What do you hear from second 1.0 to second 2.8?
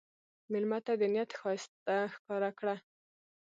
نیت ښایست ښکاره کړه.